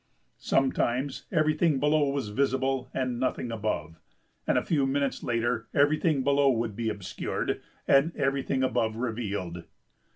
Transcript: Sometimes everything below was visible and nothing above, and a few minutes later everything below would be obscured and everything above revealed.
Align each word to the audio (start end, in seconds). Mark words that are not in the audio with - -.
Sometimes 0.39 1.27
everything 1.31 1.79
below 1.79 2.09
was 2.09 2.29
visible 2.29 2.89
and 2.91 3.19
nothing 3.19 3.51
above, 3.51 3.99
and 4.47 4.57
a 4.57 4.65
few 4.65 4.87
minutes 4.87 5.21
later 5.21 5.67
everything 5.75 6.23
below 6.23 6.49
would 6.49 6.75
be 6.75 6.89
obscured 6.89 7.61
and 7.87 8.11
everything 8.15 8.63
above 8.63 8.95
revealed. 8.95 9.65